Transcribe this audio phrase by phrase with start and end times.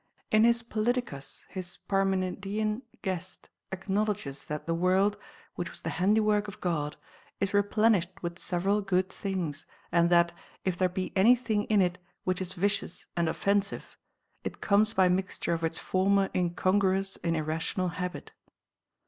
[0.31, 5.15] In his Politicus, his Parmenidean guest acknowledges that the world,
[5.53, 6.95] which was the handiwork of God,
[7.39, 10.33] is replenished with several good things, and that,
[10.65, 13.95] if there be any thing in it which is vicious and offensive,
[14.43, 18.31] it comes by mixture of its former incongruous and irrational habit.